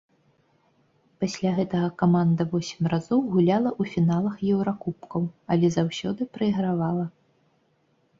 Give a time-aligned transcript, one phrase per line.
[1.23, 5.21] Пасля гэтага каманда восем разоў гуляла у фіналах еўракубкаў,
[5.57, 7.05] але заўсёды прайгравала.